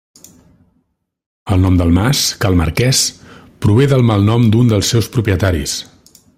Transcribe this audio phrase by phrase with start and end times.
[1.55, 3.03] El nom del mas, cal Marquès,
[3.67, 5.81] prové del malnom d’un dels seus propietaris.